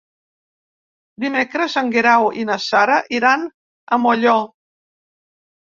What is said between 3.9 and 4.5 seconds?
a Molló.